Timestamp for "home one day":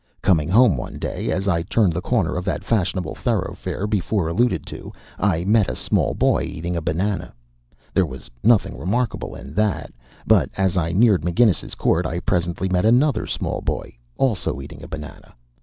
0.49-1.29